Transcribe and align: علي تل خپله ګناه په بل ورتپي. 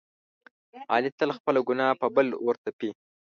علي 0.93 1.09
تل 1.19 1.29
خپله 1.37 1.59
ګناه 1.67 1.93
په 2.01 2.07
بل 2.15 2.27
ورتپي. 2.45 2.89